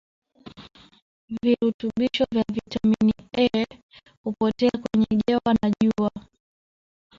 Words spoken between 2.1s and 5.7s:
vya vitamin A huppotea kwenye jewa